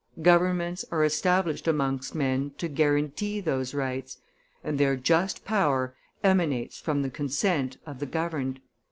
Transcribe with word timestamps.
Governments 0.23 0.83
are 0.89 1.03
established 1.03 1.67
amongst 1.67 2.15
men 2.15 2.53
to 2.57 2.67
guarantee 2.67 3.39
those 3.39 3.75
rights, 3.75 4.17
and 4.63 4.79
their 4.79 4.95
just 4.95 5.45
power 5.45 5.95
emanates 6.23 6.79
from 6.79 7.03
the 7.03 7.09
consent 7.11 7.77
of 7.85 7.99
the 7.99 8.07
governed." 8.07 8.61